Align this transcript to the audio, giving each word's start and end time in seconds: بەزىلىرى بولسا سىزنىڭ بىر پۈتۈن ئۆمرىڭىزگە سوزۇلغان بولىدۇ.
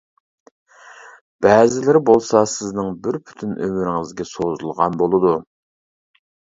بەزىلىرى 1.47 2.01
بولسا 2.09 2.43
سىزنىڭ 2.55 2.91
بىر 3.05 3.21
پۈتۈن 3.29 3.55
ئۆمرىڭىزگە 3.69 4.31
سوزۇلغان 4.35 5.03
بولىدۇ. 5.07 5.41